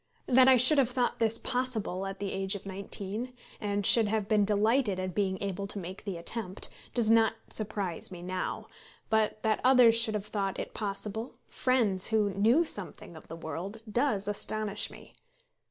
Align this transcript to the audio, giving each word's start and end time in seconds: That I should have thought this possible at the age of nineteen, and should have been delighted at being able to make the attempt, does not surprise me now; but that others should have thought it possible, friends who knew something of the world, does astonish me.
That 0.25 0.47
I 0.47 0.57
should 0.57 0.79
have 0.79 0.89
thought 0.89 1.19
this 1.19 1.37
possible 1.37 2.07
at 2.07 2.17
the 2.17 2.31
age 2.31 2.55
of 2.55 2.65
nineteen, 2.65 3.33
and 3.59 3.85
should 3.85 4.07
have 4.07 4.27
been 4.27 4.43
delighted 4.45 4.99
at 4.99 5.13
being 5.13 5.37
able 5.43 5.67
to 5.67 5.77
make 5.77 6.05
the 6.05 6.17
attempt, 6.17 6.69
does 6.95 7.11
not 7.11 7.35
surprise 7.51 8.11
me 8.11 8.23
now; 8.23 8.65
but 9.11 9.43
that 9.43 9.61
others 9.63 9.93
should 9.93 10.15
have 10.15 10.25
thought 10.25 10.59
it 10.59 10.73
possible, 10.73 11.35
friends 11.47 12.07
who 12.07 12.31
knew 12.33 12.63
something 12.63 13.15
of 13.15 13.27
the 13.27 13.35
world, 13.35 13.83
does 13.91 14.27
astonish 14.27 14.89
me. 14.89 15.13